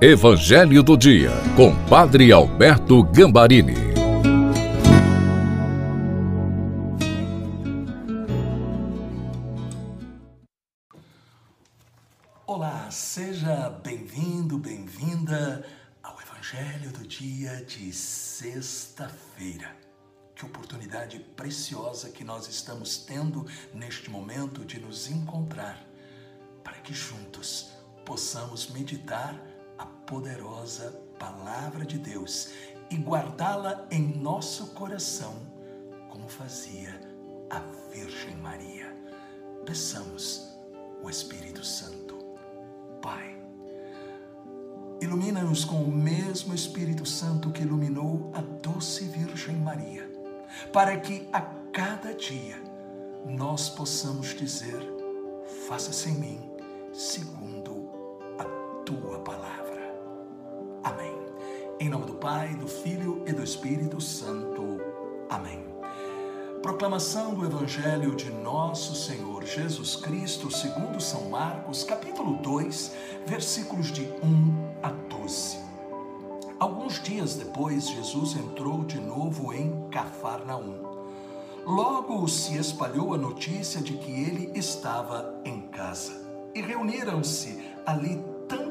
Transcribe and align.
Evangelho 0.00 0.80
do 0.80 0.96
Dia, 0.96 1.32
com 1.56 1.74
Padre 1.86 2.30
Alberto 2.30 3.02
Gambarini. 3.02 3.74
Olá, 12.46 12.88
seja 12.92 13.70
bem-vindo, 13.82 14.56
bem-vinda 14.56 15.66
ao 16.00 16.16
Evangelho 16.20 16.92
do 16.92 17.04
Dia 17.04 17.64
de 17.66 17.92
sexta-feira. 17.92 19.74
Que 20.36 20.46
oportunidade 20.46 21.18
preciosa 21.18 22.08
que 22.10 22.22
nós 22.22 22.48
estamos 22.48 22.98
tendo 22.98 23.44
neste 23.74 24.08
momento 24.12 24.64
de 24.64 24.78
nos 24.78 25.10
encontrar, 25.10 25.84
para 26.62 26.74
que 26.74 26.94
juntos 26.94 27.72
possamos 28.06 28.68
meditar 28.70 29.34
a 29.78 29.86
poderosa 29.86 31.08
Palavra 31.18 31.84
de 31.84 31.98
Deus 31.98 32.50
e 32.90 32.96
guardá-la 32.96 33.86
em 33.90 34.18
nosso 34.18 34.68
coração, 34.68 35.34
como 36.08 36.28
fazia 36.28 37.00
a 37.50 37.60
Virgem 37.92 38.36
Maria. 38.36 38.94
Peçamos 39.64 40.56
o 41.02 41.10
Espírito 41.10 41.64
Santo. 41.64 42.16
Pai, 43.02 43.36
ilumina-nos 45.00 45.64
com 45.64 45.82
o 45.82 45.90
mesmo 45.90 46.54
Espírito 46.54 47.04
Santo 47.04 47.50
que 47.50 47.62
iluminou 47.62 48.30
a 48.34 48.40
doce 48.40 49.04
Virgem 49.04 49.56
Maria, 49.56 50.08
para 50.72 50.98
que 50.98 51.28
a 51.32 51.40
cada 51.72 52.14
dia 52.14 52.56
nós 53.26 53.68
possamos 53.68 54.28
dizer: 54.28 54.80
faça-se 55.68 56.10
em 56.10 56.14
mim 56.14 56.50
segundo 56.92 57.90
a 58.38 58.44
tua 58.84 59.20
palavra. 59.20 59.67
Em 61.80 61.88
nome 61.88 62.06
do 62.06 62.14
Pai, 62.14 62.56
do 62.56 62.66
Filho 62.66 63.22
e 63.24 63.32
do 63.32 63.40
Espírito 63.40 64.00
Santo. 64.00 64.80
Amém. 65.30 65.64
Proclamação 66.60 67.34
do 67.34 67.46
Evangelho 67.46 68.16
de 68.16 68.32
Nosso 68.32 68.96
Senhor 68.96 69.44
Jesus 69.44 69.94
Cristo, 69.94 70.50
segundo 70.50 71.00
São 71.00 71.30
Marcos, 71.30 71.84
capítulo 71.84 72.42
2, 72.42 72.92
versículos 73.26 73.92
de 73.92 74.02
1 74.02 74.80
a 74.82 74.90
12. 74.90 75.58
Alguns 76.58 77.00
dias 77.00 77.36
depois, 77.36 77.88
Jesus 77.88 78.34
entrou 78.34 78.82
de 78.82 79.00
novo 79.00 79.52
em 79.52 79.88
Cafarnaum. 79.88 80.82
Logo 81.64 82.26
se 82.26 82.58
espalhou 82.58 83.14
a 83.14 83.18
notícia 83.18 83.80
de 83.80 83.92
que 83.92 84.10
ele 84.10 84.50
estava 84.58 85.40
em 85.44 85.60
casa. 85.68 86.26
E 86.56 86.60
reuniram-se 86.60 87.62
ali 87.86 88.20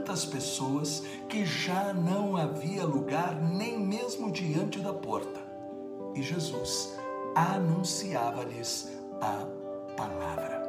tantas 0.08 0.24
pessoas 0.24 1.04
que 1.28 1.46
já 1.46 1.94
não 1.94 2.38
havia 2.38 2.86
lugar 2.86 3.36
nem 3.36 3.78
mesmo 3.78 4.32
diante 4.32 4.80
da 4.80 4.94
porta. 4.94 5.42
E 6.16 6.24
Jesus 6.24 6.98
anunciava-lhes 7.36 8.90
a 9.20 9.46
palavra. 9.98 10.66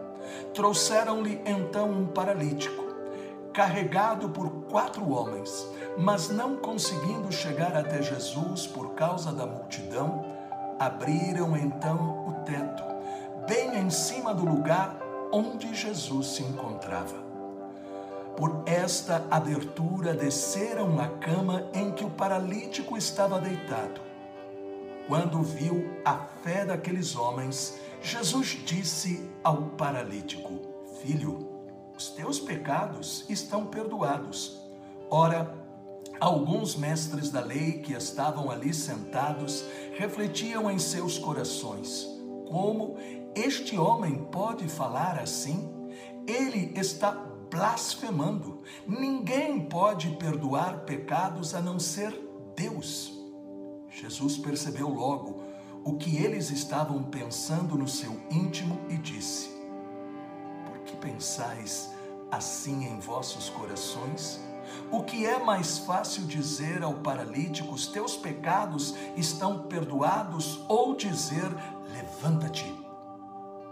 Trouxeram-lhe 0.53 1.41
então 1.47 1.89
um 1.89 2.07
paralítico, 2.09 2.85
carregado 3.53 4.29
por 4.29 4.51
quatro 4.69 5.09
homens, 5.09 5.69
mas 5.97 6.31
não 6.31 6.57
conseguindo 6.57 7.31
chegar 7.31 7.77
até 7.77 8.03
Jesus 8.03 8.67
por 8.67 8.95
causa 8.95 9.33
da 9.33 9.47
multidão, 9.47 10.25
abriram 10.81 11.57
então 11.57 12.27
o 12.29 12.33
teto, 12.45 12.83
bem 13.47 13.79
em 13.79 13.89
cima 13.89 14.35
do 14.35 14.45
lugar 14.45 14.99
onde 15.33 15.73
Jesus 15.77 16.27
se 16.27 16.43
encontrava. 16.43 17.28
Por 18.39 18.63
esta 18.67 19.27
abertura 19.33 20.15
desceram 20.15 21.01
a 21.01 21.09
cama 21.09 21.69
em 21.75 21.91
que 21.91 22.05
o 22.05 22.11
paralítico 22.11 22.97
estava 22.97 23.41
deitado. 23.41 24.01
Quando 25.09 25.43
viu 25.43 25.91
a 26.05 26.15
fé 26.15 26.65
daqueles 26.65 27.17
homens, 27.17 27.81
Jesus 28.01 28.61
disse 28.65 29.29
ao 29.43 29.71
paralítico: 29.71 30.53
Filho, 31.03 31.49
os 31.97 32.11
teus 32.11 32.39
pecados 32.39 33.25
estão 33.29 33.67
perdoados. 33.67 34.63
Ora, 35.11 35.53
alguns 36.21 36.77
mestres 36.77 37.31
da 37.31 37.41
lei 37.41 37.81
que 37.81 37.93
estavam 37.93 38.53
ali 38.53 38.73
sentados 38.73 39.65
refletiam 39.97 40.71
em 40.71 40.79
seus 40.79 41.19
corações: 41.19 42.07
Como 42.49 42.97
este 43.35 43.77
homem 43.77 44.29
pode 44.31 44.69
falar 44.69 45.19
assim? 45.19 45.69
Ele 46.25 46.73
está 46.79 47.27
blasfemando. 47.51 48.63
Ninguém 48.87 49.61
pode 49.61 50.11
perdoar 50.17 50.81
pecados 50.81 51.55
a 51.55 51.61
não 51.61 51.79
ser 51.79 52.13
Deus. 52.57 53.13
Jesus 53.91 54.37
percebeu 54.37 54.89
logo 54.89 55.43
o 55.85 55.97
que 55.97 56.17
eles 56.17 56.51
estavam 56.51 57.03
pensando 57.05 57.77
no 57.77 57.89
seu 57.89 58.21
íntimo 58.31 58.81
e 58.89 58.97
disse: 58.97 59.51
Por 60.67 60.79
que 60.81 60.97
pensais 60.97 61.91
assim 62.31 62.85
em 62.85 63.01
vossos 63.01 63.49
corações? 63.51 64.41
O 64.91 65.03
que 65.03 65.25
é 65.25 65.43
mais 65.43 65.79
fácil 65.79 66.25
dizer 66.25 66.83
ao 66.83 66.95
paralítico: 66.95 67.75
Os 67.75 67.87
teus 67.87 68.17
pecados 68.17 68.95
estão 69.17 69.63
perdoados, 69.63 70.61
ou 70.69 70.95
dizer: 70.95 71.49
Levanta-te, 71.93 72.67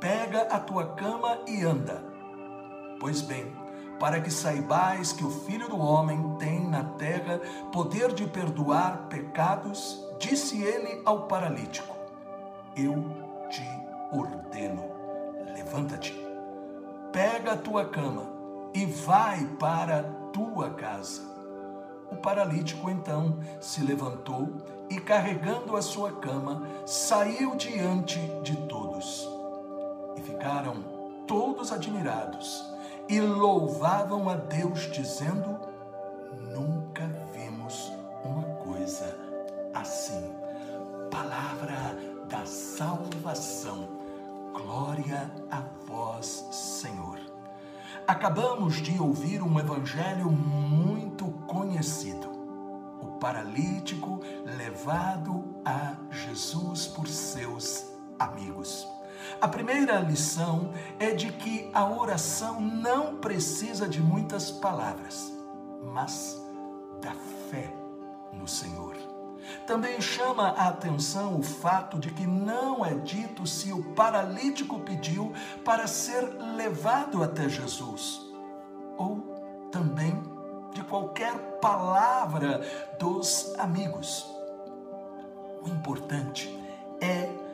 pega 0.00 0.43
a 0.43 0.58
tua 0.58 0.94
cama 0.94 1.38
e 1.47 1.62
anda? 1.62 2.03
Pois 2.98 3.20
bem, 3.20 3.53
para 3.99 4.21
que 4.21 4.31
saibais 4.31 5.12
que 5.12 5.25
o 5.25 5.31
Filho 5.31 5.69
do 5.69 5.79
Homem 5.79 6.37
tem 6.39 6.67
na 6.69 6.84
terra 6.84 7.41
poder 7.73 8.12
de 8.12 8.27
perdoar 8.27 9.07
pecados, 9.09 10.05
disse 10.19 10.62
ele 10.62 11.03
ao 11.05 11.23
paralítico: 11.23 11.97
Eu 12.77 13.05
te 13.49 13.67
ordeno, 14.12 14.85
levanta-te, 15.55 16.15
pega 17.12 17.53
a 17.53 17.56
tua 17.56 17.87
cama 17.87 18.25
e 18.75 18.85
vai 18.85 19.45
para 19.59 20.01
a 20.01 20.03
tua 20.31 20.71
casa. 20.71 21.23
O 22.11 22.17
paralítico 22.17 22.89
então 22.89 23.41
se 23.61 23.83
levantou 23.83 24.49
e, 24.89 25.01
carregando 25.01 25.77
a 25.77 25.83
sua 25.83 26.12
cama, 26.12 26.62
saiu 26.87 27.56
diante 27.56 28.19
de 28.43 28.56
todos. 28.69 29.29
E 30.17 30.23
ficaram 30.23 30.85
todos 31.27 31.73
admirados 31.73 32.75
e 33.09 33.21
louvavam 33.21 34.28
a 34.28 34.34
Deus, 34.34 34.91
dizendo: 34.93 35.59
Nunca 36.53 37.06
vimos 37.33 37.93
uma 38.25 38.43
coisa 38.56 39.17
assim. 39.75 40.33
Palavra 41.11 41.97
da 42.28 42.44
salvação. 42.44 43.89
Glória 44.53 45.31
a 45.50 45.62
vós, 45.87 46.49
Senhor. 46.50 47.19
Acabamos 48.06 48.77
de 48.77 49.00
ouvir 49.00 49.43
um 49.43 49.59
evangelho 49.59 50.31
muito 50.31 51.27
conhecido. 51.47 52.31
O 53.00 53.19
paralítico 53.19 54.21
levado 54.56 55.56
a 55.65 55.94
Jesus 56.11 56.87
por 56.87 57.06
seus 57.06 57.87
amigos. 58.19 58.96
A 59.41 59.49
primeira 59.49 59.99
lição 60.00 60.72
é 60.99 61.10
de 61.10 61.32
que 61.32 61.71
a 61.72 61.84
oração 61.84 62.60
não 62.60 63.16
precisa 63.16 63.88
de 63.88 64.00
muitas 64.00 64.50
palavras, 64.50 65.32
mas 65.93 66.41
da 67.00 67.12
fé 67.50 67.72
no 68.32 68.49
Senhor. 68.49 68.94
Também 69.66 70.00
chama 70.00 70.49
a 70.50 70.69
atenção 70.69 71.38
o 71.38 71.43
fato 71.43 71.99
de 71.99 72.10
que 72.10 72.26
não 72.26 72.84
é 72.84 72.94
dito 72.94 73.47
se 73.47 73.72
o 73.72 73.94
paralítico 73.94 74.81
pediu 74.81 75.32
para 75.65 75.87
ser 75.87 76.22
levado 76.56 77.22
até 77.22 77.49
Jesus, 77.49 78.21
ou 78.97 79.19
também 79.71 80.21
de 80.73 80.82
qualquer 80.82 81.32
palavra 81.61 82.61
dos 82.99 83.55
amigos. 83.58 84.26
O 85.62 85.69
importante 85.69 86.52
é 87.00 87.45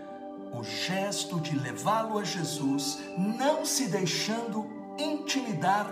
o 0.53 0.63
gesto 0.63 1.41
de 1.41 1.59
levá-lo 1.59 2.19
a 2.19 2.25
Jesus, 2.25 3.01
não 3.17 3.65
se 3.65 3.89
deixando 3.89 4.67
intimidar 4.99 5.87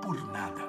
por 0.00 0.30
nada. 0.32 0.62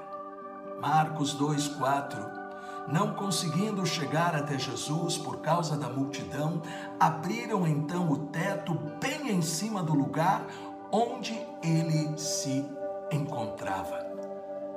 Marcos 0.82 1.34
2:4 1.34 2.46
não 2.88 3.16
conseguindo 3.16 3.86
chegar 3.86 4.36
até 4.36 4.60
Jesus 4.60 5.18
por 5.18 5.38
causa 5.38 5.76
da 5.76 5.90
multidão, 5.90 6.62
abriram 7.00 7.66
então 7.66 8.12
o 8.12 8.28
teto 8.28 8.76
bem 9.02 9.32
em 9.32 9.42
cima 9.42 9.82
do 9.82 9.94
lugar 9.94 10.46
onde 10.92 11.34
ele 11.64 12.16
se 12.18 12.64
encontrava. 13.12 14.06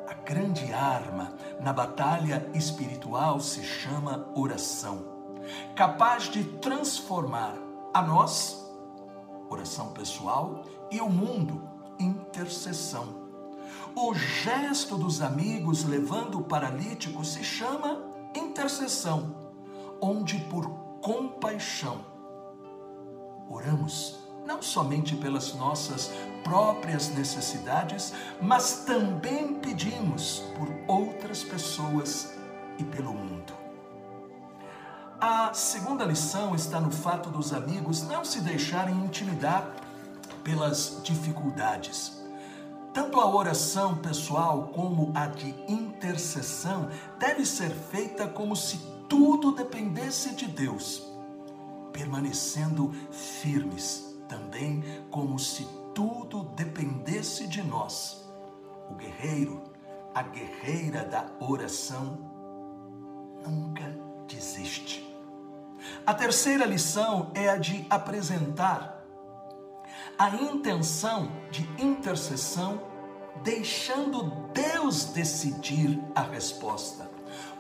A 0.09 0.15
grande 0.15 0.73
arma 0.73 1.35
na 1.61 1.73
batalha 1.73 2.49
espiritual 2.55 3.41
se 3.41 3.63
chama 3.63 4.27
oração, 4.35 5.05
capaz 5.77 6.25
de 6.25 6.45
transformar 6.45 7.68
a 7.93 8.03
nós, 8.03 8.65
oração 9.49 9.89
pessoal, 9.93 10.63
e 10.91 11.01
o 11.01 11.09
mundo, 11.09 11.63
intercessão. 11.99 13.27
o 13.95 14.15
gesto 14.15 14.97
dos 14.97 15.21
amigos 15.21 15.85
levando 15.85 16.39
o 16.39 16.45
paralítico 16.45 17.25
se 17.25 17.43
chama 17.43 18.05
intercessão, 18.35 19.35
onde 20.01 20.39
por 20.45 20.69
compaixão 21.01 22.05
oramos 23.51 24.19
não 24.47 24.63
somente 24.63 25.15
pelas 25.17 25.55
nossas 25.55 26.11
próprias 26.43 27.11
necessidades, 27.11 28.15
mas 28.41 28.85
também 28.87 29.55
pedimos 29.55 30.43
por 30.57 30.69
outras 30.87 31.43
pessoas 31.43 32.35
e 32.79 32.85
pelo 32.85 33.13
mundo. 33.13 33.68
A 35.21 35.53
segunda 35.53 36.05
lição 36.05 36.55
está 36.55 36.81
no 36.81 36.93
fato 36.93 37.29
dos 37.29 37.53
amigos 37.53 38.05
não 38.05 38.25
se 38.25 38.41
deixarem 38.41 38.95
intimidar 39.05 39.75
pelas 40.45 41.01
dificuldades. 41.03 42.23
Tanto 42.95 43.19
a 43.19 43.29
oração 43.29 43.97
pessoal 43.97 44.69
como 44.69 45.11
a 45.17 45.27
de 45.27 45.53
intercessão 45.67 46.89
deve 47.19 47.45
ser 47.45 47.71
feita 47.71 48.29
como 48.29 48.55
se 48.55 48.79
tudo 49.09 49.51
dependesse 49.51 50.37
de 50.37 50.47
Deus, 50.47 51.03
permanecendo 51.93 52.93
firmes, 53.11 54.17
também 54.29 54.85
como 55.11 55.37
se 55.37 55.67
tudo 55.97 56.45
dependesse 56.55 57.49
de 57.49 57.61
nós. 57.61 58.25
O 58.89 58.95
guerreiro, 58.95 59.65
a 60.15 60.23
guerreira 60.23 61.05
da 61.05 61.27
oração, 61.41 62.19
nunca. 63.45 63.98
A 66.09 66.15
terceira 66.15 66.65
lição 66.65 67.31
é 67.35 67.51
a 67.51 67.59
de 67.59 67.85
apresentar 67.91 69.05
a 70.19 70.31
intenção 70.37 71.31
de 71.51 71.69
intercessão, 71.79 72.81
deixando 73.45 74.23
Deus 74.55 75.05
decidir 75.05 76.03
a 76.15 76.23
resposta. 76.23 77.11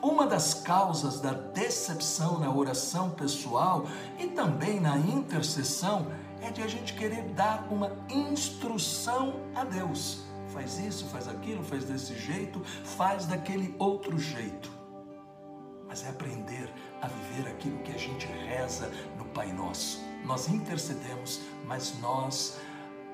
Uma 0.01 0.27
das 0.27 0.55
causas 0.55 1.21
da 1.21 1.35
decepção 1.35 2.39
na 2.39 2.51
oração 2.51 3.11
pessoal 3.11 3.85
e 4.19 4.29
também 4.29 4.81
na 4.81 4.97
intercessão 4.97 6.07
é 6.41 6.51
de 6.51 6.63
a 6.63 6.67
gente 6.67 6.95
querer 6.95 7.25
dar 7.35 7.69
uma 7.71 7.93
instrução 8.09 9.43
a 9.55 9.63
Deus. 9.63 10.25
Faz 10.55 10.79
isso, 10.79 11.05
faz 11.09 11.29
aquilo, 11.29 11.63
faz 11.63 11.85
desse 11.85 12.17
jeito, 12.17 12.63
faz 12.83 13.27
daquele 13.27 13.77
outro 13.79 14.19
jeito. 14.19 14.71
Mas 15.87 16.03
é 16.03 16.09
aprender 16.09 16.73
a 17.03 17.09
viver 17.09 17.48
reza 18.69 18.91
no 19.17 19.25
Pai 19.25 19.51
Nosso 19.51 20.07
nós 20.25 20.47
intercedemos, 20.47 21.41
mas 21.65 21.95
nós 22.01 22.59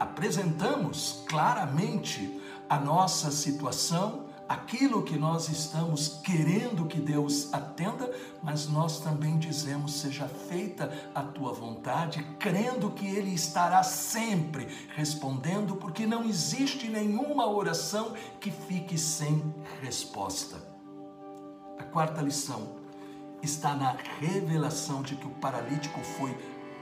apresentamos 0.00 1.22
claramente 1.28 2.40
a 2.68 2.76
nossa 2.76 3.30
situação, 3.30 4.24
aquilo 4.48 5.04
que 5.04 5.16
nós 5.16 5.48
estamos 5.48 6.20
querendo 6.24 6.86
que 6.86 6.98
Deus 6.98 7.54
atenda, 7.54 8.10
mas 8.42 8.66
nós 8.68 8.98
também 8.98 9.38
dizemos: 9.38 10.00
seja 10.00 10.26
feita 10.26 10.90
a 11.14 11.22
tua 11.22 11.52
vontade, 11.52 12.24
crendo 12.40 12.90
que 12.90 13.06
Ele 13.06 13.32
estará 13.32 13.84
sempre 13.84 14.66
respondendo, 14.96 15.76
porque 15.76 16.04
não 16.04 16.24
existe 16.24 16.88
nenhuma 16.88 17.46
oração 17.48 18.14
que 18.40 18.50
fique 18.50 18.98
sem 18.98 19.54
resposta. 19.80 20.56
A 21.78 21.84
quarta 21.84 22.20
lição 22.20 22.83
está 23.44 23.74
na 23.74 23.96
revelação 24.20 25.02
de 25.02 25.16
que 25.16 25.26
o 25.26 25.30
paralítico 25.30 26.00
foi 26.00 26.36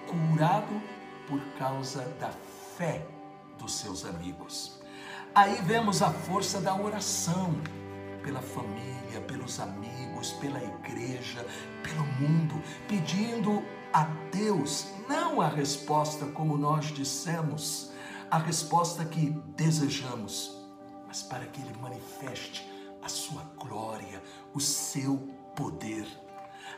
curado 0.07 0.81
por 1.29 1.41
causa 1.59 2.05
da 2.21 2.31
fé 2.77 3.07
dos 3.59 3.75
seus 3.75 4.05
amigos. 4.05 4.81
Aí 5.35 5.61
vemos 5.63 6.03
a 6.03 6.11
força 6.11 6.61
da 6.61 6.75
oração 6.75 7.55
pela 8.23 8.43
família, 8.43 9.21
pelos 9.27 9.59
amigos, 9.61 10.33
pela 10.33 10.63
igreja, 10.63 11.45
pelo 11.83 12.05
mundo, 12.21 12.61
pedindo 12.87 13.63
a 13.93 14.05
Deus 14.31 14.87
não 15.09 15.41
a 15.41 15.49
resposta 15.49 16.27
como 16.27 16.57
nós 16.57 16.87
dissemos, 16.87 17.93
a 18.31 18.39
resposta 18.39 19.05
que 19.05 19.31
desejamos, 19.57 20.57
mas 21.07 21.23
para 21.23 21.45
que 21.47 21.61
Ele 21.61 21.77
manifeste 21.81 22.67
a 23.03 23.09
sua 23.09 23.43
glória, 23.59 24.23
o 24.55 24.61
seu 24.61 25.17
poder. 25.55 26.07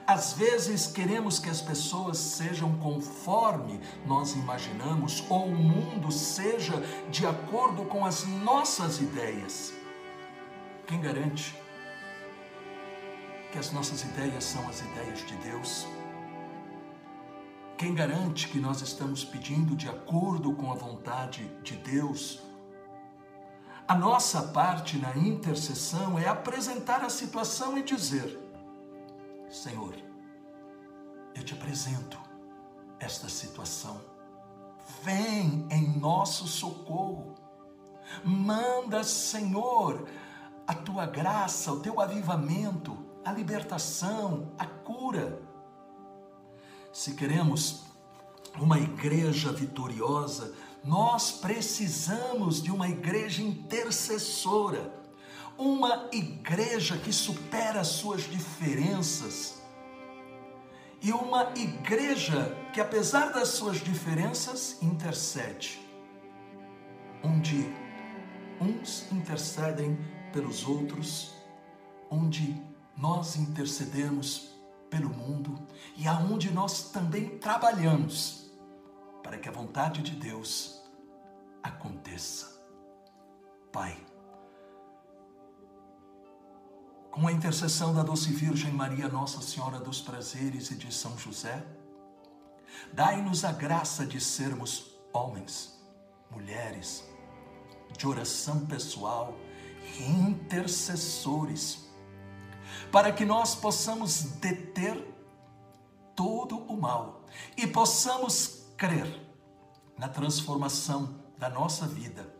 Às 0.06 0.34
vezes 0.34 0.86
queremos 0.86 1.38
que 1.38 1.48
as 1.48 1.62
pessoas 1.62 2.18
sejam 2.18 2.76
conforme 2.76 3.80
nós 4.04 4.34
imaginamos 4.34 5.24
ou 5.30 5.46
o 5.46 5.54
mundo 5.54 6.12
seja 6.12 6.74
de 7.10 7.26
acordo 7.26 7.86
com 7.86 8.04
as 8.04 8.26
nossas 8.26 9.00
ideias. 9.00 9.72
Quem 10.86 11.00
garante 11.00 11.58
que 13.50 13.58
as 13.58 13.72
nossas 13.72 14.02
ideias 14.02 14.44
são 14.44 14.68
as 14.68 14.80
ideias 14.80 15.26
de 15.26 15.36
Deus? 15.36 15.86
Quem 17.78 17.94
garante 17.94 18.48
que 18.48 18.58
nós 18.58 18.82
estamos 18.82 19.24
pedindo 19.24 19.74
de 19.74 19.88
acordo 19.88 20.52
com 20.52 20.70
a 20.70 20.74
vontade 20.74 21.50
de 21.62 21.76
Deus? 21.76 22.42
A 23.88 23.94
nossa 23.94 24.42
parte 24.42 24.98
na 24.98 25.16
intercessão 25.16 26.18
é 26.18 26.28
apresentar 26.28 27.02
a 27.02 27.08
situação 27.08 27.78
e 27.78 27.82
dizer: 27.82 28.43
Senhor, 29.54 29.94
eu 31.32 31.44
te 31.44 31.54
apresento 31.54 32.18
esta 32.98 33.28
situação. 33.28 34.00
Vem 35.04 35.64
em 35.70 35.96
nosso 35.96 36.48
socorro. 36.48 37.36
Manda, 38.24 39.04
Senhor, 39.04 40.08
a 40.66 40.74
tua 40.74 41.06
graça, 41.06 41.72
o 41.72 41.78
teu 41.78 42.00
avivamento, 42.00 42.98
a 43.24 43.30
libertação, 43.30 44.52
a 44.58 44.66
cura. 44.66 45.40
Se 46.92 47.14
queremos 47.14 47.84
uma 48.58 48.80
igreja 48.80 49.52
vitoriosa, 49.52 50.52
nós 50.82 51.30
precisamos 51.30 52.60
de 52.60 52.72
uma 52.72 52.88
igreja 52.88 53.40
intercessora 53.40 55.03
uma 55.56 56.08
igreja 56.12 56.96
que 56.98 57.12
supera 57.12 57.80
as 57.80 57.88
suas 57.88 58.22
diferenças 58.22 59.62
e 61.00 61.12
uma 61.12 61.52
igreja 61.54 62.56
que, 62.72 62.80
apesar 62.80 63.32
das 63.32 63.48
suas 63.48 63.76
diferenças, 63.78 64.82
intercede, 64.82 65.78
onde 67.22 67.70
uns 68.60 69.10
intercedem 69.12 69.98
pelos 70.32 70.66
outros, 70.66 71.34
onde 72.10 72.60
nós 72.96 73.36
intercedemos 73.36 74.54
pelo 74.88 75.10
mundo 75.10 75.58
e 75.96 76.08
aonde 76.08 76.50
nós 76.50 76.90
também 76.90 77.38
trabalhamos 77.38 78.50
para 79.22 79.36
que 79.36 79.48
a 79.48 79.52
vontade 79.52 80.02
de 80.02 80.12
Deus 80.12 80.82
aconteça. 81.62 82.54
Pai, 83.72 83.96
com 87.14 87.28
a 87.28 87.32
intercessão 87.32 87.94
da 87.94 88.02
doce 88.02 88.32
Virgem 88.32 88.72
Maria, 88.72 89.06
Nossa 89.06 89.40
Senhora 89.40 89.78
dos 89.78 90.00
Prazeres 90.00 90.72
e 90.72 90.74
de 90.74 90.92
São 90.92 91.16
José, 91.16 91.64
dai-nos 92.92 93.44
a 93.44 93.52
graça 93.52 94.04
de 94.04 94.20
sermos 94.20 94.98
homens, 95.12 95.80
mulheres, 96.28 97.04
de 97.96 98.04
oração 98.04 98.66
pessoal 98.66 99.32
e 99.96 100.02
intercessores, 100.02 101.88
para 102.90 103.12
que 103.12 103.24
nós 103.24 103.54
possamos 103.54 104.22
deter 104.40 105.00
todo 106.16 106.58
o 106.64 106.76
mal 106.76 107.26
e 107.56 107.64
possamos 107.64 108.66
crer 108.76 109.24
na 109.96 110.08
transformação 110.08 111.14
da 111.38 111.48
nossa 111.48 111.86
vida, 111.86 112.34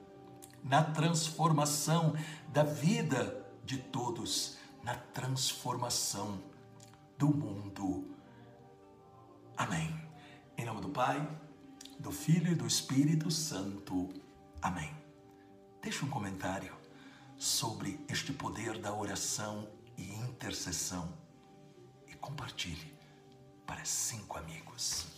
na 0.64 0.82
transformação 0.82 2.12
da 2.48 2.64
vida 2.64 3.40
de 3.64 3.78
todos 3.78 4.63
na 4.84 4.94
transformação 4.94 6.38
do 7.18 7.28
mundo. 7.28 8.14
Amém. 9.56 9.98
Em 10.58 10.64
nome 10.66 10.82
do 10.82 10.90
Pai, 10.90 11.26
do 11.98 12.12
Filho 12.12 12.52
e 12.52 12.54
do 12.54 12.66
Espírito 12.66 13.30
Santo. 13.30 14.12
Amém. 14.60 14.94
Deixe 15.80 16.04
um 16.04 16.10
comentário 16.10 16.76
sobre 17.38 17.98
este 18.08 18.32
poder 18.32 18.78
da 18.78 18.94
oração 18.94 19.68
e 19.96 20.12
intercessão 20.16 21.12
e 22.06 22.14
compartilhe 22.14 22.94
para 23.66 23.84
cinco 23.86 24.36
amigos. 24.36 25.13